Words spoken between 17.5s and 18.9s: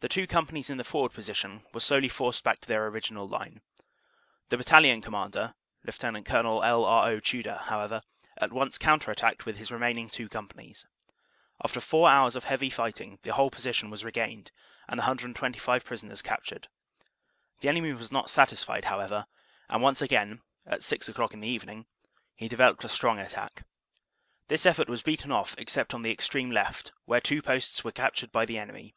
The enemy was not satisfied,